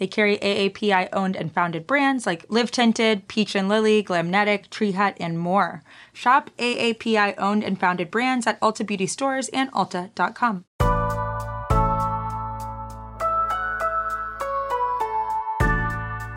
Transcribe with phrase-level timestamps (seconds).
[0.00, 4.92] They carry AAPI owned and founded brands like Live Tinted, Peach and Lily, Glamnetic, Tree
[4.92, 5.82] Hut, and more.
[6.14, 10.64] Shop AAPI owned and founded brands at Ulta Beauty stores and Ulta.com.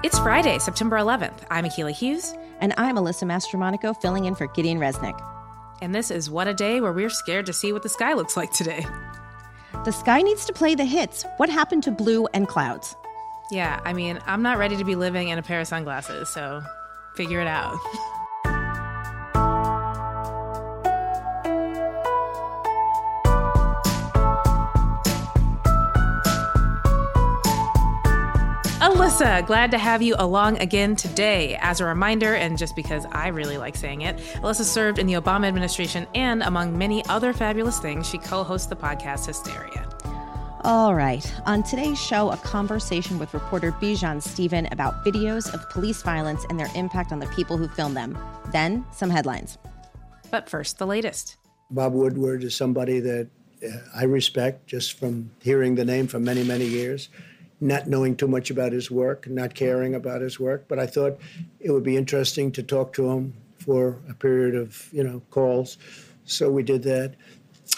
[0.04, 1.46] It's Friday, September 11th.
[1.50, 2.36] I'm Akilah Hughes.
[2.60, 5.18] And I'm Alyssa Mastromonaco, filling in for Gideon Resnick.
[5.82, 8.36] And this is What a Day where we're scared to see what the sky looks
[8.36, 8.86] like today.
[9.86, 11.26] The sky needs to play the hits.
[11.38, 12.94] What happened to blue and clouds?
[13.52, 16.62] Yeah, I mean, I'm not ready to be living in a pair of sunglasses, so
[17.16, 17.78] figure it out.
[28.84, 31.58] Alyssa, glad to have you along again today.
[31.62, 35.14] As a reminder, and just because I really like saying it, Alyssa served in the
[35.14, 39.88] Obama administration and, among many other fabulous things, she co hosts the podcast Hysteria.
[40.66, 41.30] All right.
[41.46, 46.58] On today's show, a conversation with reporter Bijan Stephen about videos of police violence and
[46.58, 48.18] their impact on the people who film them.
[48.54, 49.58] Then, some headlines.
[50.32, 51.36] But first, the latest.
[51.70, 53.28] Bob Woodward is somebody that
[53.62, 57.10] uh, I respect just from hearing the name for many, many years,
[57.60, 60.70] not knowing too much about his work, not caring about his work.
[60.70, 61.20] But I thought
[61.60, 65.78] it would be interesting to talk to him for a period of, you know, calls.
[66.24, 67.16] So we did that.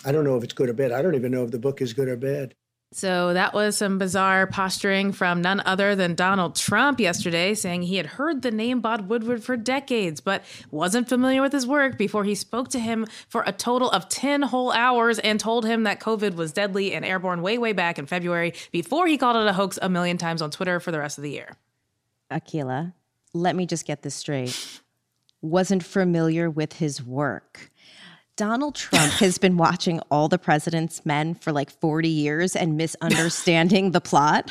[0.06, 0.92] I don't know if it's good or bad.
[0.92, 2.54] I don't even know if the book is good or bad.
[2.96, 7.98] So that was some bizarre posturing from none other than Donald Trump yesterday, saying he
[7.98, 12.24] had heard the name Bob Woodward for decades, but wasn't familiar with his work before
[12.24, 16.00] he spoke to him for a total of 10 whole hours and told him that
[16.00, 19.52] COVID was deadly and airborne way, way back in February before he called it a
[19.52, 21.58] hoax a million times on Twitter for the rest of the year.
[22.32, 22.94] Akilah,
[23.34, 24.58] let me just get this straight.
[25.42, 27.72] Wasn't familiar with his work.
[28.38, 33.92] Donald Trump has been watching all the president's men for like 40 years and misunderstanding
[33.92, 34.50] the plot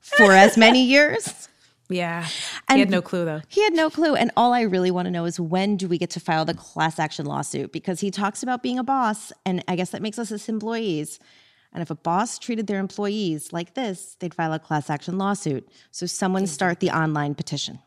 [0.00, 1.48] for as many years.
[1.88, 2.26] Yeah.
[2.68, 3.42] And he had no clue though.
[3.48, 4.14] He had no clue.
[4.14, 6.54] And all I really want to know is when do we get to file the
[6.54, 7.72] class action lawsuit?
[7.72, 11.20] Because he talks about being a boss, and I guess that makes us his employees.
[11.72, 15.68] And if a boss treated their employees like this, they'd file a class action lawsuit.
[15.90, 17.80] So someone start the online petition.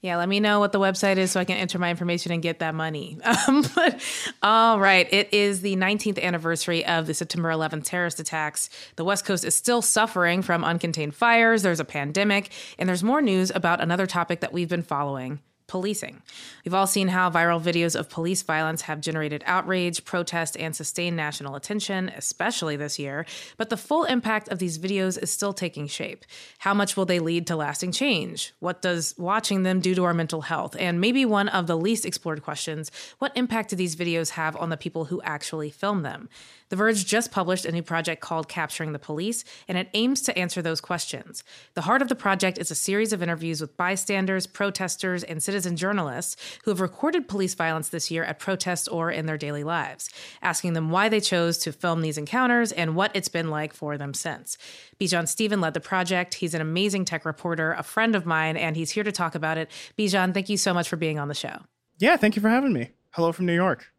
[0.00, 2.42] Yeah, let me know what the website is so I can enter my information and
[2.42, 3.18] get that money.
[3.46, 4.00] Um, but
[4.42, 8.70] all right, it is the 19th anniversary of the September 11th terrorist attacks.
[8.96, 13.20] The West Coast is still suffering from uncontained fires, there's a pandemic, and there's more
[13.20, 16.22] news about another topic that we've been following policing.
[16.64, 21.16] We've all seen how viral videos of police violence have generated outrage, protest, and sustained
[21.16, 23.26] national attention, especially this year.
[23.56, 26.24] But the full impact of these videos is still taking shape.
[26.58, 28.54] How much will they lead to lasting change?
[28.60, 30.76] What does watching them do to our mental health?
[30.78, 34.70] And maybe one of the least explored questions what impact do these videos have on
[34.70, 36.28] the people who actually film them?
[36.70, 40.36] The Verge just published a new project called Capturing the Police, and it aims to
[40.36, 41.44] answer those questions.
[41.74, 45.76] The heart of the project is a series of interviews with bystanders, protesters, and citizen
[45.76, 46.34] journalists
[46.64, 50.10] who have recorded police violence this year at protests or in their daily lives,
[50.42, 53.96] asking them why they chose to film these encounters and what it's been like for
[53.96, 54.58] them since.
[54.98, 56.34] Bijan Stephen led the project.
[56.34, 59.56] He's an amazing tech reporter, a friend of mine, and he's here to talk about
[59.56, 59.70] it.
[59.96, 61.58] Bijan, thank you so much for being on the show.
[62.00, 62.90] Yeah, thank you for having me.
[63.12, 63.93] Hello from New York.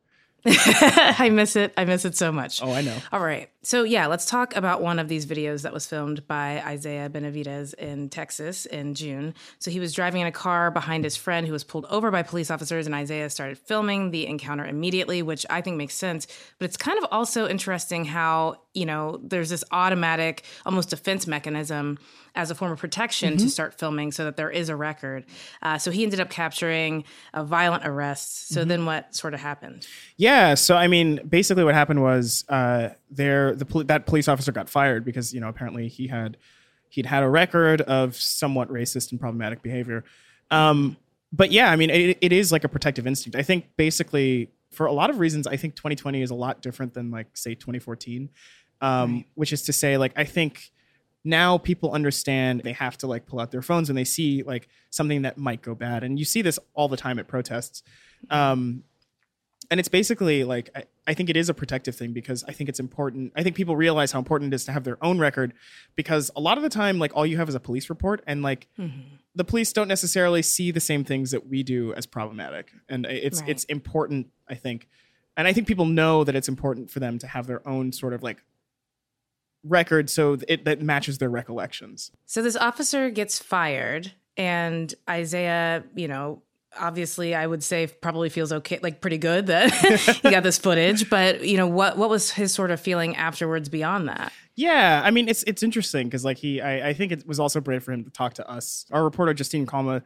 [0.47, 1.73] I miss it.
[1.75, 2.61] I miss it so much.
[2.61, 2.95] Oh, I know.
[3.11, 3.49] All right.
[3.63, 7.73] So, yeah, let's talk about one of these videos that was filmed by Isaiah Benavides
[7.73, 9.33] in Texas in June.
[9.57, 12.21] So, he was driving in a car behind his friend who was pulled over by
[12.21, 16.27] police officers, and Isaiah started filming the encounter immediately, which I think makes sense.
[16.59, 21.97] But it's kind of also interesting how, you know, there's this automatic, almost defense mechanism
[22.35, 23.45] as a form of protection mm-hmm.
[23.45, 25.25] to start filming so that there is a record.
[25.61, 28.49] Uh, so he ended up capturing a violent arrest.
[28.49, 28.69] So mm-hmm.
[28.69, 29.87] then what sort of happened?
[30.17, 30.34] Yeah.
[30.55, 35.05] So, I mean, basically what happened was uh, there, the, that police officer got fired
[35.05, 36.37] because, you know, apparently he had,
[36.89, 40.03] he'd had a record of somewhat racist and problematic behavior.
[40.51, 40.97] Um,
[41.31, 43.37] but yeah, I mean, it, it is like a protective instinct.
[43.37, 46.93] I think basically for a lot of reasons, I think 2020 is a lot different
[46.93, 48.29] than like say 2014.
[48.81, 49.25] Um, right.
[49.35, 50.71] Which is to say, like I think
[51.25, 54.67] now people understand they have to like pull out their phones when they see like
[54.91, 57.81] something that might go bad and you see this all the time at protests
[58.29, 58.83] um,
[59.69, 62.69] and it's basically like I, I think it is a protective thing because I think
[62.69, 63.33] it's important.
[63.35, 65.53] I think people realize how important it is to have their own record
[65.95, 68.41] because a lot of the time, like all you have is a police report, and
[68.41, 68.99] like mm-hmm.
[69.35, 73.41] the police don't necessarily see the same things that we do as problematic, and it's
[73.41, 73.49] Right.
[73.49, 74.27] it's important.
[74.47, 74.87] I think,
[75.35, 78.13] and I think people know that it's important for them to have their own sort
[78.13, 78.43] of like
[79.63, 82.11] record so it that matches their recollections.
[82.25, 86.41] So this officer gets fired, and Isaiah, you know,
[86.79, 89.71] obviously, I would say probably feels okay, like pretty good that
[90.23, 91.09] he got this footage.
[91.09, 94.31] But you know, what what was his sort of feeling afterwards beyond that?
[94.55, 97.59] Yeah, I mean it's it's interesting because like he I, I think it was also
[97.59, 98.85] brave for him to talk to us.
[98.91, 100.01] Our reporter Justine Calma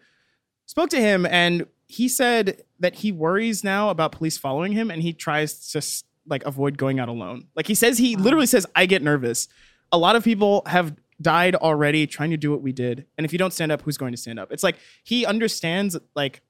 [0.65, 5.01] spoke to him and he said that he worries now about police following him and
[5.01, 5.81] he tries to
[6.27, 7.47] like avoid going out alone.
[7.55, 9.47] Like he says he literally says I get nervous.
[9.91, 13.33] A lot of people have died already trying to do what we did and if
[13.33, 14.51] you don't stand up who's going to stand up?
[14.51, 16.41] It's like he understands like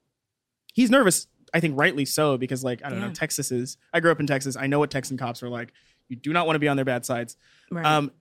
[0.80, 4.12] he's nervous I think rightly so because like I don't know Texas is I grew
[4.12, 4.56] up in Texas.
[4.56, 5.74] I know what Texan cops are like.
[6.08, 7.38] You do not want to be on their bad sides.
[7.72, 7.86] Right.
[7.86, 8.12] Um,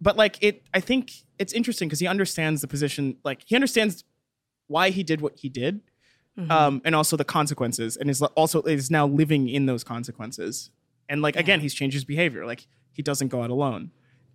[0.00, 3.16] but like it, I think it's interesting because he understands the position.
[3.22, 4.04] Like he understands
[4.66, 5.80] why he did what he did,
[6.38, 6.50] Mm-hmm.
[6.50, 10.70] um, and also the consequences, and is also is now living in those consequences.
[11.08, 12.46] And like again, he's changed his behavior.
[12.46, 13.90] Like he doesn't go out alone.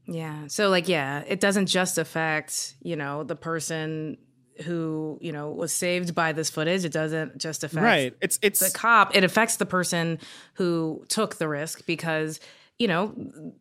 [0.05, 0.47] Yeah.
[0.47, 4.17] So like yeah, it doesn't just affect, you know, the person
[4.63, 6.85] who, you know, was saved by this footage.
[6.85, 8.15] It doesn't just affect Right.
[8.21, 9.15] It's it's the cop.
[9.15, 10.19] It affects the person
[10.55, 12.39] who took the risk because
[12.77, 13.13] you know,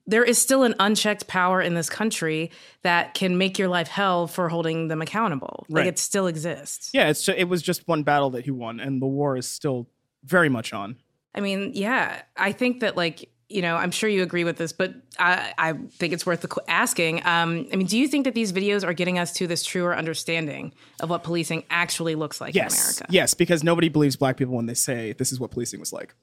[0.08, 2.50] there is still an unchecked power in this country
[2.82, 5.64] that can make your life hell for holding them accountable.
[5.68, 6.90] Like it still exists.
[6.92, 7.08] yeah.
[7.10, 9.88] It's ju- it was just one battle that he won, and the war is still
[10.24, 10.96] very much on.
[11.32, 14.72] I mean, yeah, I think that like you know, I'm sure you agree with this,
[14.72, 17.18] but I, I think it's worth asking.
[17.26, 19.94] Um, I mean, do you think that these videos are getting us to this truer
[19.94, 23.06] understanding of what policing actually looks like in Yes, America?
[23.12, 26.14] yes, because nobody believes black people when they say this is what policing was like.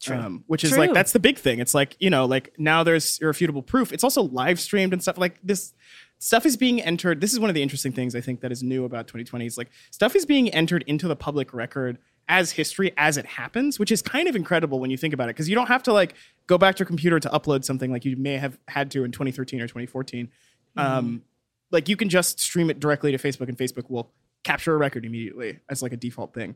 [0.00, 0.16] True.
[0.16, 0.78] Um, which is True.
[0.78, 1.58] like that's the big thing.
[1.58, 3.92] It's like you know, like now there's irrefutable proof.
[3.92, 5.18] It's also live streamed and stuff.
[5.18, 5.72] Like this
[6.20, 7.20] stuff is being entered.
[7.20, 9.46] This is one of the interesting things I think that is new about 2020.
[9.46, 11.98] Is like stuff is being entered into the public record
[12.28, 15.34] as history as it happens, which is kind of incredible when you think about it.
[15.34, 16.14] Because you don't have to like
[16.46, 19.12] go back to your computer to upload something like you may have had to in
[19.12, 20.28] 2013 or 2014.
[20.76, 21.22] Um,
[21.70, 24.12] like you can just stream it directly to Facebook, and Facebook will
[24.44, 26.54] capture a record immediately as like a default thing.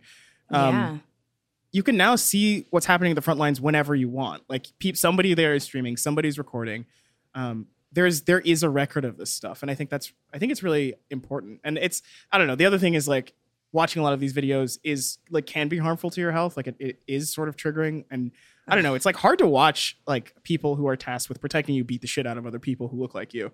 [0.50, 0.96] Um, yeah.
[1.72, 4.42] you can now see what's happening at the front lines whenever you want.
[4.48, 6.86] Like peep, somebody there is streaming, somebody's recording.
[7.34, 10.52] Um, there's there is a record of this stuff, and I think that's I think
[10.52, 11.60] it's really important.
[11.64, 12.54] And it's I don't know.
[12.54, 13.34] The other thing is like
[13.72, 16.56] watching a lot of these videos is like can be harmful to your health.
[16.56, 18.30] Like it, it is sort of triggering, and
[18.68, 18.94] I don't know.
[18.94, 22.06] It's like hard to watch like people who are tasked with protecting you beat the
[22.06, 23.50] shit out of other people who look like you.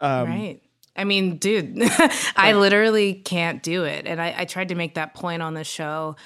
[0.00, 0.60] Um, right.
[0.94, 1.78] I mean, dude,
[2.36, 4.06] I literally can't do it.
[4.06, 6.16] And I, I tried to make that point on the show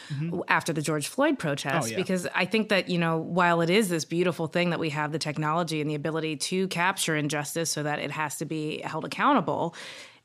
[0.49, 1.85] after the George Floyd protest Mm-hmm.
[1.85, 1.97] Oh, yeah.
[1.97, 5.13] because I think that, you know, while it is this beautiful thing that we have
[5.13, 9.05] the technology and the ability to capture injustice so that it has to be held
[9.05, 9.75] accountable,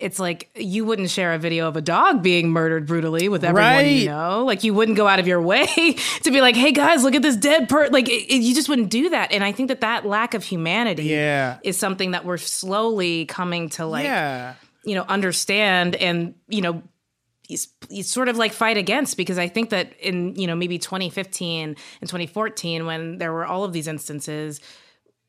[0.01, 3.85] it's like you wouldn't share a video of a dog being murdered brutally with everyone
[3.85, 4.43] you know.
[4.45, 5.65] Like you wouldn't go out of your way
[6.23, 8.67] to be like, "Hey guys, look at this dead per." Like it, it- you just
[8.69, 9.31] wouldn't do that.
[9.31, 11.59] And I think that that lack of humanity Yeah.
[11.63, 14.55] is something that we're slowly coming to like yeah.
[14.83, 16.83] you know understand and you know
[17.47, 21.69] he's sort of like fight against because I think that in you know maybe 2015
[21.69, 24.61] and 2014 when there were all of these instances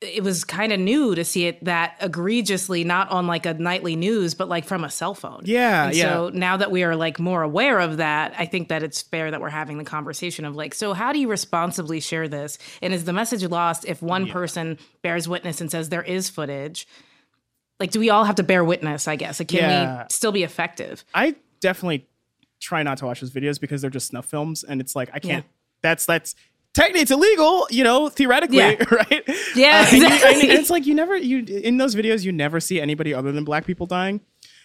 [0.03, 3.95] it was kind of new to see it that egregiously not on like a nightly
[3.97, 6.13] news but like from a cell phone Yeah, and yeah.
[6.15, 9.31] so now that we are like more aware of that i think that it's fair
[9.31, 12.93] that we're having the conversation of like so how do you responsibly share this and
[12.93, 16.87] is the message lost if one person bears witness and says there is footage
[17.81, 20.03] like do we all have to bear witness i guess like can Yeah.
[20.03, 22.07] we still be effective I definitely
[22.61, 25.19] try not to watch those videos because they're just snuff films, and it's like I
[25.19, 25.45] can't.
[25.45, 25.51] Yeah.
[25.83, 26.35] That's that's
[26.75, 28.85] technically it's illegal, you know, theoretically, Yeah.
[28.91, 29.23] right?
[29.55, 32.61] Yeah, Uh, and, you- and it's like you never you in those videos you never
[32.61, 34.21] see anybody other than black people dying.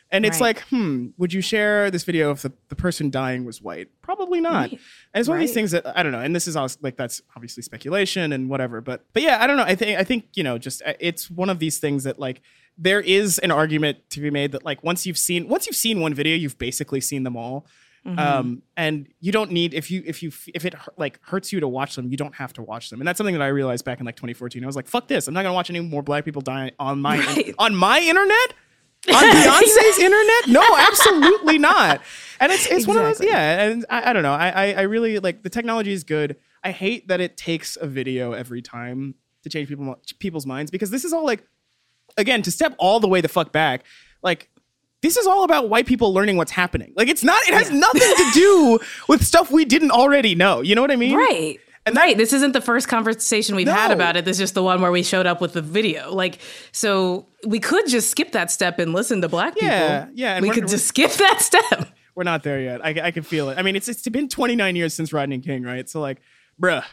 [0.10, 0.56] And it's Right.
[0.56, 3.90] like, hmm, would you share this video if the, the person dying was white?
[4.02, 4.70] Probably not.
[4.70, 4.72] Right.
[5.14, 6.22] And it's one of these things that I don't know.
[6.22, 8.80] And this is also like that's obviously speculation and whatever.
[8.80, 9.64] But but yeah, I don't know.
[9.64, 12.42] I think I think you know, just uh, it's one of these things that like
[12.78, 16.00] there is an argument to be made that like once you've seen once you've seen
[16.00, 17.66] one video, you've basically seen them all.
[18.08, 21.68] Um, and you don't need if you if you if it like hurts you to
[21.68, 23.02] watch them, you don't have to watch them.
[23.02, 24.64] And that's something that I realized back in like 2014.
[24.64, 25.28] I was like, fuck this.
[25.28, 27.54] I'm not gonna watch any more black people die on my Right.
[27.60, 28.54] on my internet.
[29.10, 30.48] on Beyonce's internet?
[30.48, 32.02] No, absolutely not.
[32.40, 33.64] And it's it's one of those, yeah.
[33.64, 34.34] And I, I don't know.
[34.34, 36.38] I, I I really like the technology is good.
[36.64, 40.92] I hate that it takes a video every time to change people people's minds because
[40.92, 41.44] this is all like,
[42.18, 43.84] again, to step all the way the fuck back,
[44.22, 44.50] like.
[45.02, 46.92] This is all about white people learning what's happening.
[46.96, 47.40] Like it's not.
[47.48, 50.62] It has nothing to do with stuff we didn't already know.
[50.62, 51.16] You know what I mean?
[51.16, 52.18] right And that, Right.
[52.18, 54.26] This isn't the first conversation we've had about it.
[54.26, 56.12] This is just the one where we showed up with the video.
[56.14, 56.40] Like,
[56.72, 59.68] so we could just skip that step and listen to black people.
[59.70, 61.90] Yeah, yeah, we could just skip that step.
[62.16, 62.84] we're not there yet.
[62.84, 63.58] I, I can feel it.
[63.58, 65.88] I mean, it's it's been 29 years since Rodney King, right?
[65.88, 66.20] So like,
[66.60, 66.84] bruh,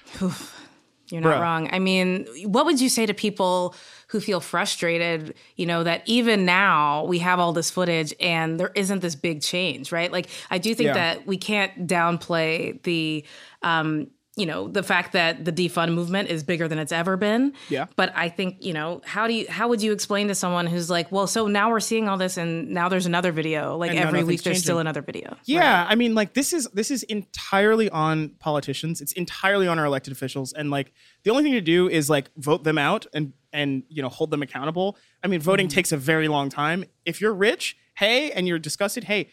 [1.11, 1.41] You're not Bruh.
[1.41, 1.69] wrong.
[1.73, 3.75] I mean, what would you say to people
[4.15, 8.71] who feel frustrated, you know, that even now we have all this footage and there
[8.77, 10.13] isn't this big change, right?
[10.13, 10.93] Like, I do think Yeah.
[11.17, 13.25] that we can't downplay the,
[13.65, 14.07] um,
[14.37, 17.53] you know, the fact that the defund movement is bigger than it's ever been.
[17.69, 17.87] Yeah.
[17.95, 20.91] But I think, you know, how do you, how would you explain to someone who's
[20.91, 23.77] like, well, so now we're seeing all this and now there's another video.
[23.77, 25.37] Like And every week there's still another video.
[25.45, 29.01] Yeah, I mean, like this is this is entirely on politicians.
[29.01, 32.31] It's entirely on our elected officials, and like the only thing to do is like
[32.37, 34.97] vote them out and and you know hold them accountable.
[35.23, 35.75] I mean, voting mm-hmm.
[35.75, 36.85] takes a very long time.
[37.05, 39.29] If you're rich, hey, and you're disgusted, hey,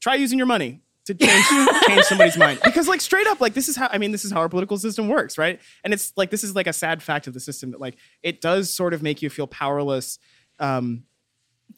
[0.00, 0.82] try using your money
[1.18, 1.46] to change
[1.86, 2.60] change somebody's mind.
[2.64, 4.78] Because like straight up like this is how i mean this is how our political
[4.78, 5.60] system works right?
[5.84, 8.40] And it's like this is like a sad fact of the system that like it
[8.40, 10.18] does sort of make you feel powerless
[10.58, 11.04] um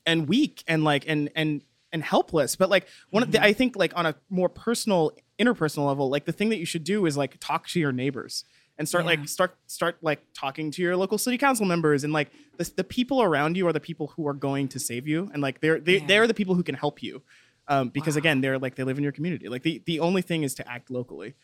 [0.07, 1.63] and weak and like and and
[1.93, 2.57] and helpless.
[2.57, 6.25] But like one of the i think like on a more personal interpersonal level like
[6.25, 8.45] the thing that you should do is like talk to your neighbors
[8.79, 12.31] and start like start start like talking to your local city council members and like
[12.57, 15.43] the, the people around you are the people who are going to save you and
[15.43, 17.23] like they're they, they're the people who can help you
[17.69, 20.43] um, because again they're like they live in your community like the, the only thing
[20.43, 21.35] is to act locally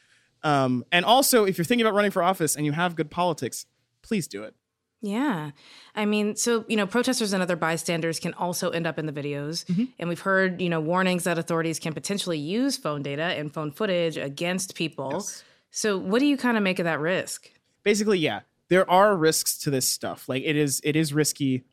[0.43, 3.67] um, and also if you're thinking about running for office and you have good politics
[4.03, 4.55] please do it
[5.01, 5.53] Yeah.
[5.95, 9.13] I mean, so, you know, protesters and other bystanders can also end up in the
[9.13, 9.65] videos.
[9.67, 9.85] Mm-hmm.
[9.97, 13.71] And we've heard, you know, warnings that authorities can potentially use phone data and phone
[13.71, 15.25] footage against people.
[15.71, 17.49] So, what do you kind of make of that risk?
[17.89, 21.65] basically yeah there are risks to this stuff like it is it is risky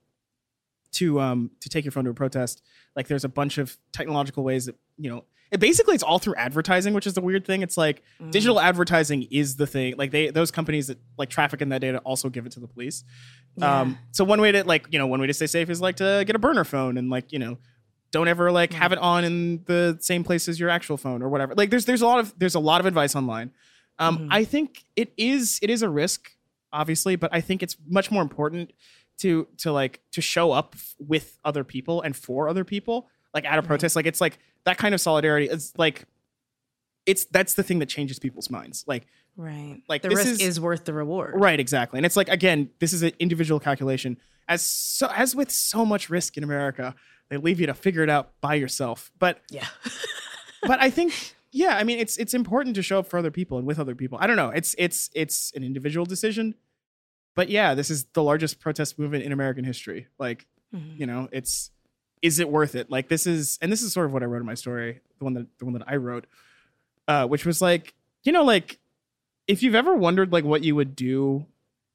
[0.92, 2.62] to um to take your phone to a protest
[2.96, 6.36] like there's a bunch of technological ways that you know it basically it's all through
[6.36, 7.62] advertising which is the weird thing.
[7.62, 9.96] It's like digital advertising is the thing.
[9.98, 12.68] Like they those companies that like traffic in that data also give it to the
[12.68, 13.04] police.
[13.62, 15.98] Um so one way to like you know one way to stay safe is like
[15.98, 17.58] to get a burner phone and like you know
[18.12, 21.30] don't ever like have it on in the same place as your actual phone or
[21.30, 21.54] whatever.
[21.54, 23.52] Like there's there's a lot of there's a lot of advice online.
[24.00, 26.32] Um i think it is it is a risk
[26.74, 28.74] obviously but i think it's much more important
[29.20, 33.46] to to like to show up f- with other people and for other people like
[33.46, 33.68] at a mm-hmm.
[33.68, 36.06] protest like it's like that kind of solidarity is like
[37.06, 39.08] it's that's the thing that changes people's minds like
[39.38, 39.82] Right.
[39.90, 41.34] Like, the this risk is- is, worth the reward.
[41.36, 42.00] Right, exactly.
[42.00, 44.18] And it's like again, this is an individual calculation.
[44.48, 46.96] As so as with so much risk in America,
[47.30, 49.12] they leave you to figure it out by yourself.
[49.18, 49.68] But Yeah.
[50.64, 53.58] but I think yeah, I mean it's it's important to show up for other people
[53.58, 54.18] and with other people.
[54.22, 54.50] I don't know.
[54.50, 56.56] It's it's it's an individual decision.
[57.36, 60.08] But yeah, this is the largest protest movement in American history.
[60.18, 60.46] Like,
[60.98, 61.72] you know, it's
[62.22, 62.90] is it worth it?
[62.90, 65.24] Like this is and this is sort of what I wrote in my story, the
[65.24, 66.26] one that the one that I wrote,
[67.08, 68.80] uh, which was like, you know, like
[69.48, 71.46] if you've ever wondered like what you would do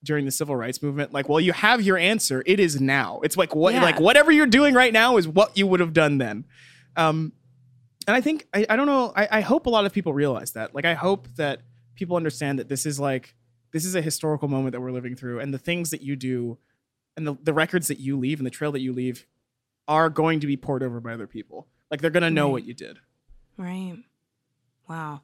[0.03, 2.43] during the civil rights movement, like, well, you have your answer.
[2.47, 3.21] It is now.
[3.23, 3.83] It's like what Yeah.
[3.83, 6.45] like whatever you're doing right now is what you would have done then.
[6.97, 7.33] Um,
[8.07, 9.13] and I think I, I don't know.
[9.15, 10.75] I, I hope a lot of people realize that.
[10.75, 11.61] Like, I hope that
[11.97, 13.35] people understand that this is like
[13.73, 16.59] this is a historical moment that we're living through, and the things that you do,
[17.17, 19.27] and the the records that you leave, and the trail that you leave,
[19.89, 21.67] are going to be pored over by other people.
[21.91, 22.99] Like, they're gonna know what you did.
[23.57, 23.97] Right.
[24.89, 25.23] Wow.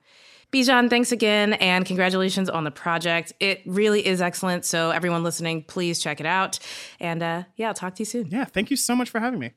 [0.53, 3.33] Bijan, thanks again and congratulations on the project.
[3.41, 4.65] It really is excellent.
[4.65, 6.61] So, everyone listening, please check it out.
[7.01, 8.29] And uh, yeah, I'll talk to you soon.
[8.29, 8.45] Yeah.
[8.45, 9.53] Thank you so much for having me.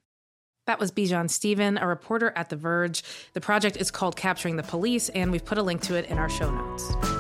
[0.65, 3.01] That was Bijan Stephen, a reporter at The Verge.
[3.34, 6.19] The project is called Capturing the Police, and we've put a link to it in
[6.19, 7.19] our show notes.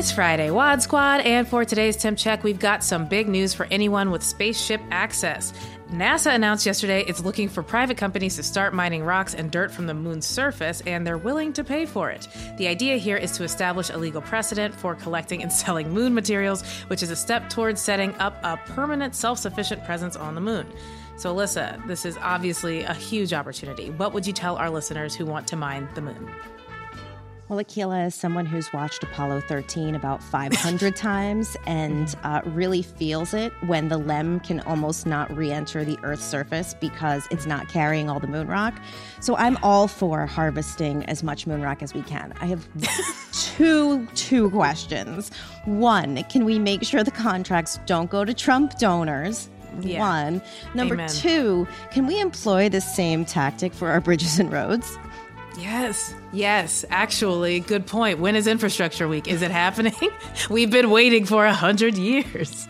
[0.00, 3.66] It's Friday, Wad Squad, and for today's temp check, we've got some big news for
[3.70, 5.52] anyone with spaceship access.
[5.90, 9.86] NASA announced yesterday it's looking for private companies to start mining rocks and dirt from
[9.86, 12.26] the moon's surface, and they're willing to pay for it.
[12.56, 16.62] The idea here is to establish a legal precedent for collecting and selling moon materials,
[16.86, 20.66] which is a step towards setting up a permanent self sufficient presence on the moon.
[21.18, 23.90] So, Alyssa, this is obviously a huge opportunity.
[23.90, 26.30] What would you tell our listeners who want to mine the moon?
[27.50, 33.34] Well, Akilah is someone who's watched Apollo 13 about 500 times and uh, really feels
[33.34, 37.68] it when the LEM can almost not re enter the Earth's surface because it's not
[37.68, 38.80] carrying all the moon rock.
[39.18, 42.32] So I'm all for harvesting as much moon rock as we can.
[42.40, 42.68] I have
[43.32, 45.32] two, two questions.
[45.64, 49.48] One, can we make sure the contracts don't go to Trump donors?
[49.80, 49.98] Yeah.
[49.98, 50.42] One.
[50.74, 51.08] Number Amen.
[51.08, 54.96] two, can we employ the same tactic for our bridges and roads?
[55.58, 58.18] Yes, yes, actually, good point.
[58.18, 59.28] When is Infrastructure Week?
[59.28, 60.10] Is it happening?
[60.50, 62.68] We've been waiting for a hundred years.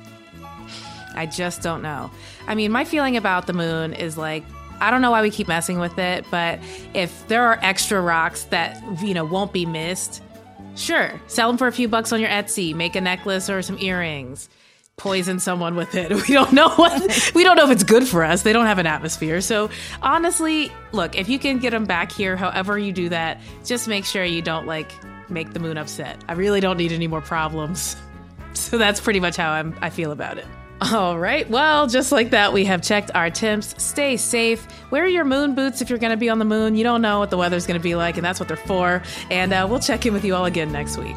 [1.14, 2.10] I just don't know.
[2.46, 4.44] I mean, my feeling about the moon is like,
[4.80, 6.58] I don't know why we keep messing with it, but
[6.94, 10.22] if there are extra rocks that, you know, won't be missed,
[10.74, 13.78] sure, sell them for a few bucks on your Etsy, make a necklace or some
[13.78, 14.48] earrings
[14.96, 16.12] poison someone with it.
[16.28, 18.42] We don't know what we don't know if it's good for us.
[18.42, 19.40] They don't have an atmosphere.
[19.40, 19.70] So
[20.02, 24.04] honestly, look, if you can get them back here, however you do that, just make
[24.04, 24.92] sure you don't like
[25.30, 26.22] make the moon upset.
[26.28, 27.96] I really don't need any more problems.
[28.52, 30.44] So that's pretty much how I'm, I feel about it.
[30.80, 31.48] All right.
[31.48, 33.80] Well, just like that, we have checked our temps.
[33.80, 34.66] Stay safe.
[34.90, 36.74] Wear your moon boots if you're going to be on the moon.
[36.74, 39.02] You don't know what the weather's going to be like, and that's what they're for.
[39.30, 41.16] And uh, we'll check in with you all again next week.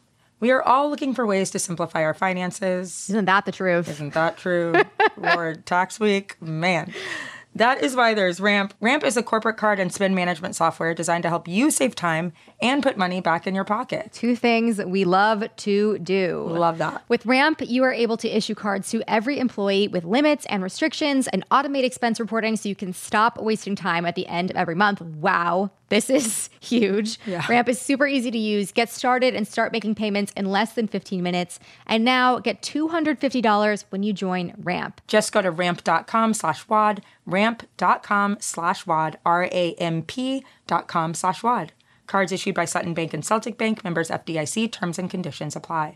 [0.41, 3.09] We are all looking for ways to simplify our finances.
[3.09, 3.87] Isn't that the truth?
[3.87, 4.73] Isn't that true?
[5.17, 6.91] Lord, tax week, man.
[7.55, 8.73] That is why there's Ramp.
[8.79, 12.31] Ramp is a corporate card and spend management software designed to help you save time
[12.61, 14.09] and put money back in your pocket.
[14.13, 16.47] Two things we love to do.
[16.49, 17.03] Love that.
[17.07, 21.27] With Ramp, you are able to issue cards to every employee with limits and restrictions
[21.27, 24.75] and automate expense reporting so you can stop wasting time at the end of every
[24.75, 25.01] month.
[25.01, 25.71] Wow.
[25.91, 27.19] This is huge.
[27.25, 27.45] Yeah.
[27.49, 28.71] Ramp is super easy to use.
[28.71, 31.59] Get started and start making payments in less than 15 minutes.
[31.85, 35.01] And now get $250 when you join Ramp.
[35.07, 41.73] Just go to ramp.com slash WAD, ramp.com slash WAD, R-A-M-P dot com slash WAD.
[42.07, 45.95] Cards issued by Sutton Bank and Celtic Bank, members FDIC, terms and conditions apply.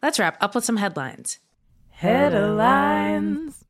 [0.00, 1.40] Let's wrap up with some headlines.
[1.90, 3.64] Headlines.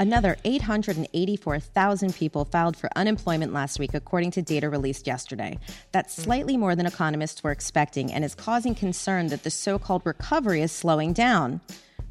[0.00, 5.58] Another 884,000 people filed for unemployment last week, according to data released yesterday.
[5.92, 10.02] That's slightly more than economists were expecting and is causing concern that the so called
[10.06, 11.60] recovery is slowing down.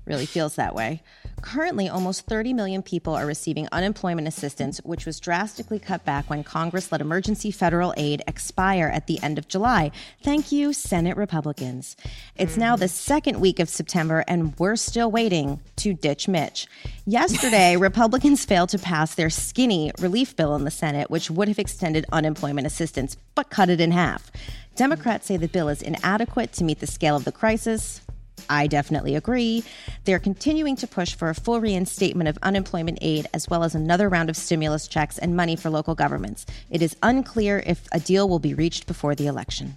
[0.06, 1.02] Really feels that way.
[1.42, 6.44] Currently, almost 30 million people are receiving unemployment assistance, which was drastically cut back when
[6.44, 9.92] Congress let emergency federal aid expire at the end of July.
[10.24, 11.96] Thank you, Senate Republicans.
[12.36, 16.68] It's now the second week of September, and we're still waiting to ditch Mitch.
[17.06, 21.60] Yesterday, Republicans failed to pass their skinny relief bill in the Senate, which would have
[21.60, 24.32] extended unemployment assistance, but cut it in half.
[24.76, 28.02] Democrats say the bill is inadequate to meet the scale of the crisis.
[28.50, 29.64] I definitely agree.
[30.06, 34.10] They're continuing to push for a full reinstatement of unemployment aid as well as another
[34.10, 36.46] round of stimulus checks and money for local governments.
[36.70, 39.76] It is unclear if a deal will be reached before the election.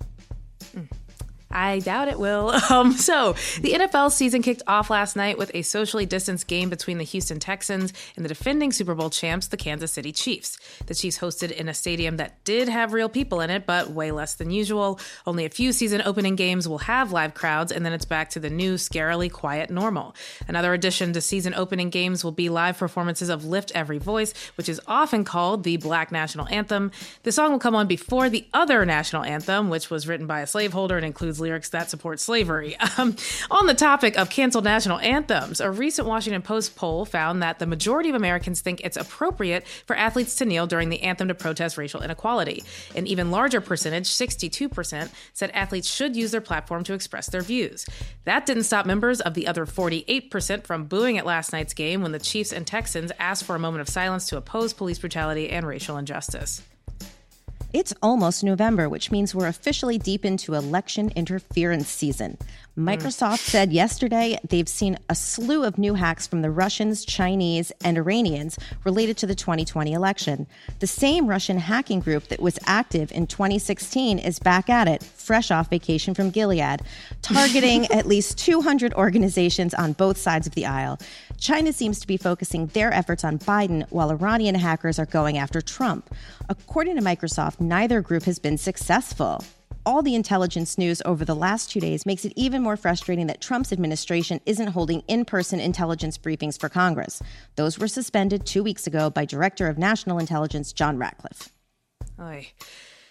[1.51, 2.55] I doubt it will.
[2.71, 6.99] Um, so, the NFL season kicked off last night with a socially distanced game between
[6.99, 10.57] the Houston Texans and the defending Super Bowl champs, the Kansas City Chiefs.
[10.87, 14.13] The Chiefs hosted in a stadium that did have real people in it, but way
[14.13, 15.01] less than usual.
[15.27, 18.41] Only a few season opening games will have live crowds, and then it's back to
[18.41, 20.15] the new, scarily quiet normal.
[20.47, 24.69] Another addition to season opening games will be live performances of Lift Every Voice, which
[24.69, 26.93] is often called the Black National Anthem.
[27.25, 30.47] The song will come on before the other national anthem, which was written by a
[30.47, 32.77] slaveholder and includes lyrics that support slavery.
[32.99, 33.17] Um,
[33.51, 37.67] on the topic of canceled national anthems, a recent Washington Post poll found that the
[37.67, 41.79] majority of Americans think it's appropriate for athletes to kneel during the anthem to protest
[41.79, 42.63] racial inequality.
[42.95, 47.87] An even larger percentage, 62%, said athletes should use their platform to express their views.
[48.25, 52.13] That didn't stop members of the other 48% from booing at last night's game when
[52.13, 55.67] the Chiefs and Texans asked for a moment of silence to oppose police brutality and
[55.67, 56.63] racial injustice.
[57.73, 62.37] It's almost November, which means we're officially deep into election interference season.
[62.77, 62.99] Mm.
[62.99, 67.97] Microsoft said yesterday they've seen a slew of new hacks from the Russians, Chinese, and
[67.97, 70.49] Iranians related to the 2020 election.
[70.81, 75.53] The same Russian hacking group that was active in 2016 is back at it, fresh
[75.53, 76.83] off vacation from Gilead,
[77.23, 80.99] targeting at least 200 organizations on both sides of the aisle.
[81.41, 85.61] China seems to be focusing their efforts on Biden while Iranian hackers are going after
[85.61, 86.15] Trump.
[86.49, 89.43] According to Microsoft, neither group has been successful
[89.87, 93.41] all the intelligence news over the last two days makes it even more frustrating that
[93.41, 97.23] Trump's administration isn't holding in person intelligence briefings for Congress.
[97.57, 101.51] Those were suspended two weeks ago by Director of National Intelligence John Ratcliffe.
[102.21, 102.49] Oy.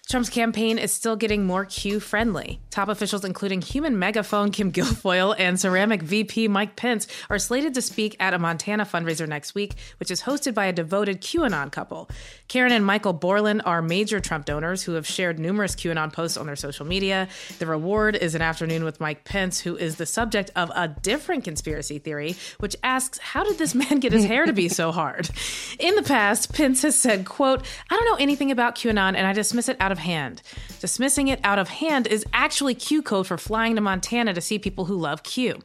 [0.09, 2.59] Trump's campaign is still getting more Q friendly.
[2.71, 7.81] Top officials, including human megaphone Kim Guilfoyle and ceramic VP Mike Pence, are slated to
[7.83, 12.09] speak at a Montana fundraiser next week, which is hosted by a devoted QAnon couple.
[12.47, 16.47] Caryn and Michael Borland are major Trump donors who have shared numerous QAnon posts on
[16.47, 17.27] their social media.
[17.59, 21.43] The reward is an afternoon with Mike Pence, who is the subject of a different
[21.43, 25.29] conspiracy theory, which asks, how did this man get his hair to be so hard?
[25.77, 29.33] In the past, Pence has said, quote, I don't know anything about QAnon and I
[29.33, 30.41] dismiss it out of hand.
[30.79, 34.59] Dismissing it out of hand is actually Q code for flying to Montana to see
[34.59, 35.59] people who love Q.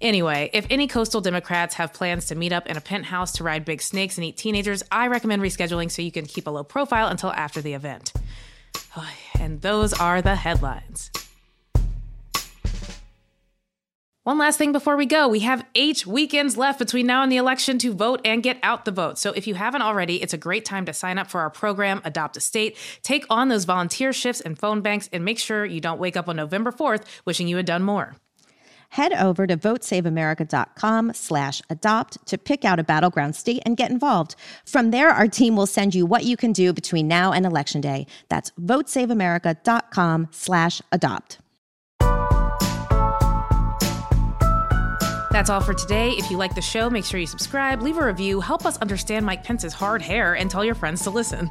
[0.00, 3.64] Anyway, if any coastal Democrats have plans to meet up in a penthouse to ride
[3.64, 7.08] big snakes and eat teenagers, I recommend rescheduling so you can keep a low profile
[7.08, 8.12] until after the event.
[9.40, 11.12] And those are the headlines.
[14.28, 15.26] One last thing before we go.
[15.26, 18.84] We have eight weekends left between now and the election to vote and get out
[18.84, 19.16] the vote.
[19.16, 22.02] So if you haven't already, it's a great time to sign up for our program,
[22.04, 22.76] Adopt a State.
[23.02, 26.28] Take on those volunteer shifts and phone banks and make sure you don't wake up
[26.28, 28.16] on November 4th wishing you had done more.
[28.90, 34.36] Head over to votesaveamerica.com slash adopt to pick out a battleground state and get involved.
[34.66, 37.80] From there, our team will send you what you can do between now and election
[37.80, 38.06] day.
[38.28, 41.38] That's votesaveamerica.com slash adopt.
[45.38, 46.10] That's all for today.
[46.10, 49.24] If you like the show, make sure you subscribe, leave a review, help us understand
[49.24, 51.48] Mike Pence's hard hair, and tell your friends to listen.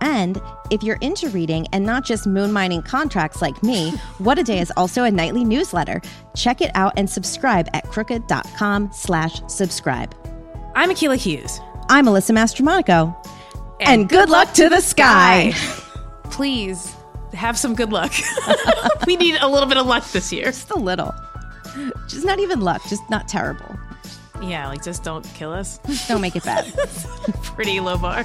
[0.00, 4.42] And if you're into reading and not just moon mining contracts like me, What a
[4.42, 6.02] Day is also a nightly newsletter.
[6.34, 10.12] Check it out and subscribe at crooked.com slash subscribe.
[10.74, 11.60] I'm Akilah Hughes.
[11.88, 13.14] I'm Alyssa Mastromonaco.
[13.78, 15.52] And, and good luck to the sky.
[16.24, 16.92] Please
[17.34, 18.12] have some good luck.
[19.06, 20.46] we need a little bit of luck this year.
[20.46, 21.14] Just a little.
[22.08, 23.76] Just not even luck, just not terrible.
[24.42, 25.78] Yeah, like just don't kill us.
[26.08, 26.72] Don't make it bad.
[27.42, 28.22] Pretty low bar.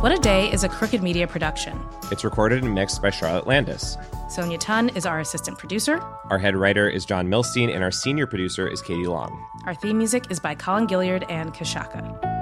[0.00, 1.78] What a Day is a Crooked Media production.
[2.10, 3.98] It's recorded and mixed by Charlotte Landes.
[4.30, 6.00] Sonia Tun is our assistant producer.
[6.30, 9.44] Our head writer is Jon Millstein, and our senior producer is Katie Long.
[9.66, 12.39] Our theme music is by Colin Gilliard and Kashaka.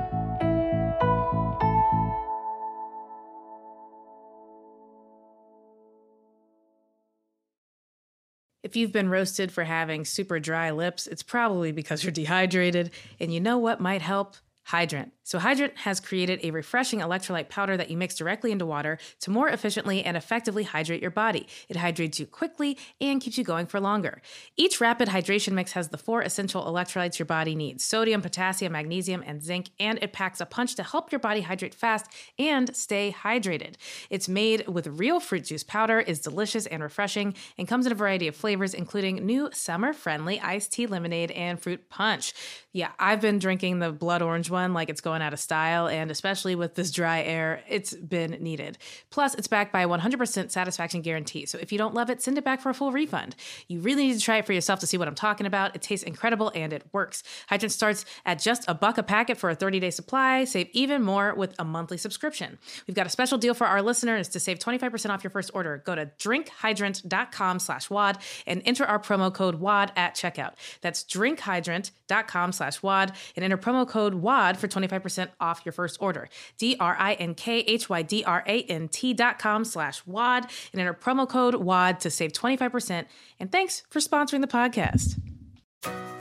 [8.69, 12.91] If you've been roasted for having super dry lips, it's probably because you're dehydrated.
[13.19, 14.37] And you know what might help?
[14.63, 15.15] Hydrant.
[15.29, 19.31] So, Hydrant has created a refreshing electrolyte powder that you mix directly into water to
[19.31, 21.47] more efficiently and effectively hydrate your body.
[21.69, 24.23] It hydrates you quickly and keeps you going for longer.
[24.57, 29.23] Each rapid hydration mix has the four essential electrolytes your body needs sodium, potassium, magnesium,
[29.27, 32.07] and zinc, and it packs a punch to help your body hydrate fast
[32.39, 33.75] and stay hydrated.
[34.09, 37.95] It's made with real fruit juice powder, is delicious and refreshing, and comes in a
[37.95, 42.33] variety of flavors, including new summer friendly iced tea lemonade and fruit punch.
[42.73, 45.89] Yeah, I've been drinking the blood orange one like it's going going out of style,
[45.89, 48.79] and especially with this dry air, it's been needed.
[49.11, 51.45] Plus, it's backed by a 100% satisfaction guarantee.
[51.47, 53.35] So if you don't love it, send it back for a full refund.
[53.67, 55.75] You really need to try it for yourself to see what I'm talking about.
[55.75, 57.23] It tastes incredible and it works.
[57.49, 60.45] Hydrant starts at just a buck a packet for a 30 day supply.
[60.45, 62.59] Save even more with a monthly subscription.
[62.87, 65.83] We've got a special deal for our listeners to save 25% off your first order.
[65.85, 70.53] Go to drinkhydrant.com slash WAD and enter our promo code WAD at checkout.
[70.81, 75.08] That's drinkhydrant.com slash WAD and enter promo code WAD for 25%
[75.41, 76.29] off your first order.
[76.59, 83.05] D-R-I-N-K-H-Y-D-R-A-N-T dot com slash WAD and enter promo code WAD to save 25%.
[83.41, 85.21] And thanks for sponsoring the podcast.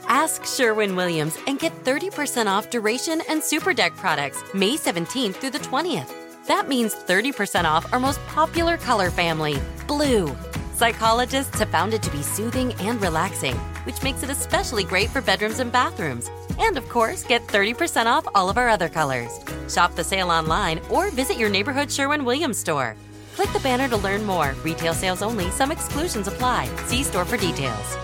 [0.08, 5.50] Ask Sherwin Williams and get 30% off Duration and Super Deck products May 17th through
[5.50, 6.14] the 20th.
[6.46, 10.34] That means 30% off our most popular color family, blue.
[10.78, 15.20] Psychologists have found it to be soothing and relaxing, which makes it especially great for
[15.20, 16.30] bedrooms and bathrooms.
[16.60, 19.40] And of course, get 30% off all of our other colors.
[19.68, 22.94] Shop the sale online or visit your neighborhood Sherwin Williams store.
[23.34, 24.54] Click the banner to learn more.
[24.62, 26.70] Retail sales only, some exclusions apply.
[26.86, 27.96] See store for details.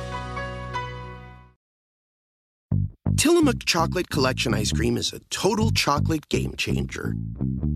[3.16, 7.14] Tillamook Chocolate Collection ice cream is a total chocolate game changer.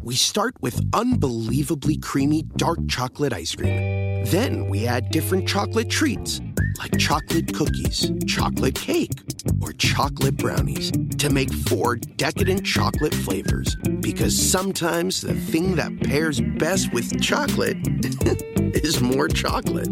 [0.03, 3.98] We start with unbelievably creamy dark chocolate ice cream.
[4.27, 6.41] Then we add different chocolate treats
[6.79, 9.13] like chocolate cookies, chocolate cake,
[9.61, 13.77] or chocolate brownies to make four decadent chocolate flavors.
[14.01, 17.77] Because sometimes the thing that pairs best with chocolate
[18.85, 19.89] is more chocolate.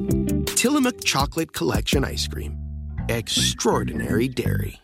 [0.47, 2.57] Tillamook Chocolate Collection ice cream.
[3.09, 4.81] Extraordinary dairy.